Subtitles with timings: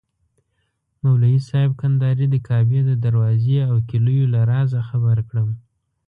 [1.01, 5.49] مولوي صاحب کندهاري د کعبې د دروازې او کیلیو له رازه خبر کړم.